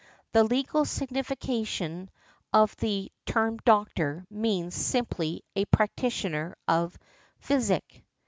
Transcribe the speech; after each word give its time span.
The 0.31 0.43
legal 0.43 0.83
signification 0.85 2.09
of 2.51 2.75
the 2.77 3.11
term 3.27 3.57
doctor 3.59 4.25
means 4.31 4.73
simply 4.73 5.43
a 5.55 5.65
practitioner 5.65 6.55
of 6.67 6.97
physic. 7.37 8.03